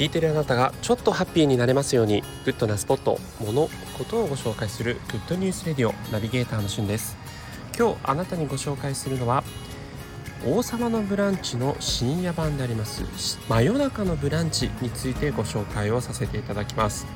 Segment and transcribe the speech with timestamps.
[0.00, 3.68] 聞いてるあなたがちょっとハッピーになれますようにグッドなスポット、物、
[3.98, 7.18] ことをご紹介するグッドニュースレディオナビゲーターのしゅんです。
[7.78, 9.44] 今日あなたにご紹介するのは
[10.46, 13.02] 王様のブランチの深夜版であります
[13.46, 17.06] 真夜中のブランチについてご紹介をさせていただきます。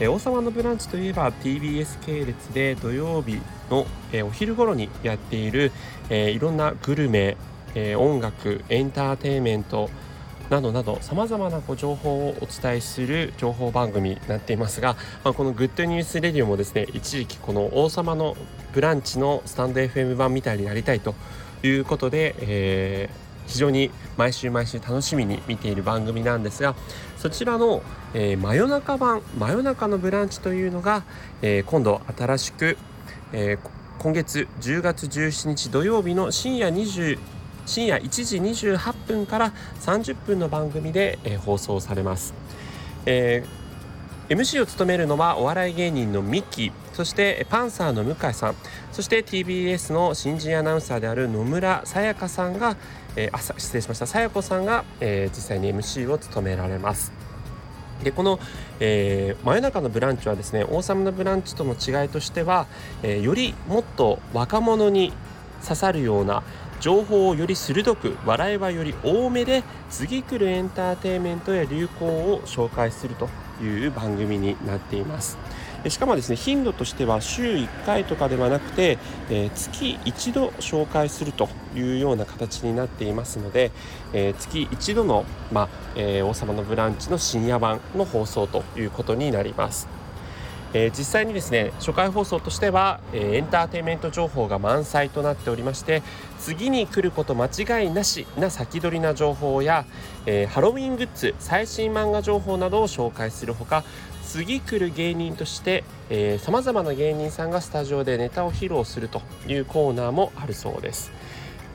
[0.00, 3.86] 王様のブランチといえば TBS 系列で土曜日の
[4.24, 5.70] お昼頃にやっている
[6.08, 7.36] いろんなグルメ
[7.98, 9.90] 音楽エンターテインメント
[10.50, 18.36] などなどさまざまなご情報をお伝えする情報番組になっていますが、まあ、このグッドニュースレディオもですね一時期この王様の
[18.72, 21.14] ブランチのスタンド FM 版みたいになりたいと
[21.62, 26.76] いうことで、えー、非常に毎週毎週楽しみに見ている番組なんですが
[27.16, 27.82] そちらの、
[28.14, 31.02] えー、真夜中版真夜中のブランチというのが、
[31.42, 32.78] えー、今度新しく、
[33.32, 33.58] え
[33.98, 37.18] 今月10月17日土曜日の深夜20
[37.66, 42.32] 深夜1時28分から30分の番組で、えー、放送されます、
[43.04, 48.54] えー、MC を務めるのはお笑い芸人のミキそしてパンサーの向井さん
[48.90, 52.76] そして TBS の新人アナウンサーである野村さやかさんが、
[53.14, 54.06] えー、あ失礼しました。
[54.06, 57.12] さやこさんが、えー、実際に MC を務められます。
[58.02, 58.38] でこの、
[58.80, 62.66] えー、真夜中のブランチはですね王様のブランチとの違いとしては、
[63.02, 65.12] えー、よりもっと若者に
[65.66, 66.44] 刺さるような
[66.80, 73.28] 情報をより鋭く笑いはより多めで次来るエンターテインメントや流行を紹介すると
[73.62, 75.38] いう番組になっています。
[75.88, 78.98] しかもですね頻度としては週1回とかではなくて、
[79.30, 83.70] えー、月1度紹介するというような形になっていますので、
[84.12, 89.88] えー、月1度の、まあえー、王様のブランチの深夜版の放送ということになります。
[90.72, 96.02] え、実際にですね初回放送としては、え、エンターテインメント情報が満載となっておりまして
[96.38, 99.84] 次に来ること間違いなしな先取りな情報や、
[100.26, 103.84] え、ハロウィングッズ最新漫画情報などを紹介するほか
[104.22, 105.84] 次来る芸人として
[106.40, 111.12] さまざまな芸人さんがスタジオでネタを披露するというコーナーもあるそうです。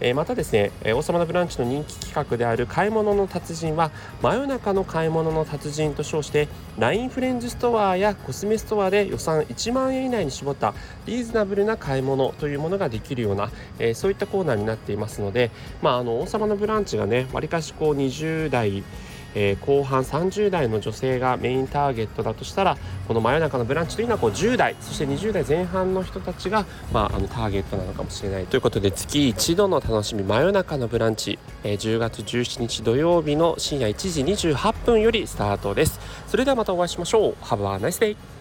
[0.02, 3.92] えまたですね「王様のブランチ」の人気企画である「買い物の達人」は
[4.22, 6.48] 真夜中の買い物の達人と称して
[6.80, 10.74] LINE フレンズストアやコスメストアで予算1万円以内に絞った
[11.06, 15.52] リーズナブルな買い物というものができるような、えそういったコーナーになっていますので、
[15.82, 18.84] まあ、あの王様のブランチがねわりかしこう20代
[19.36, 22.78] えー、後半30代の女性がメインターゲットだとしたら
[23.08, 28.46] この真夜中のブランチというのはこう10代そして20代前半の人たちが、まあ、あのターゲットなのかもしれない。
[28.46, 36.00] ということで月1度の楽しみ真夜中のブランチ、えー、10月17日土曜日の深夜1時28分よりスタートです。
[36.28, 37.36] それではまたお会いしましょう。
[37.44, 38.41] Have a nice day